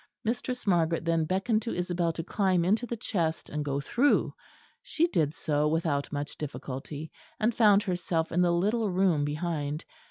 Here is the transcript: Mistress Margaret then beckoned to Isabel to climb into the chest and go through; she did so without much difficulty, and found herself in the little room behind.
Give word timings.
Mistress 0.23 0.65
Margaret 0.65 1.05
then 1.05 1.25
beckoned 1.25 1.61
to 1.61 1.75
Isabel 1.75 2.11
to 2.13 2.23
climb 2.23 2.65
into 2.65 2.87
the 2.87 2.97
chest 2.97 3.51
and 3.51 3.63
go 3.63 3.79
through; 3.79 4.33
she 4.81 5.05
did 5.05 5.35
so 5.35 5.67
without 5.67 6.11
much 6.11 6.39
difficulty, 6.39 7.11
and 7.39 7.53
found 7.53 7.83
herself 7.83 8.31
in 8.31 8.41
the 8.41 8.49
little 8.51 8.89
room 8.89 9.23
behind. 9.25 9.85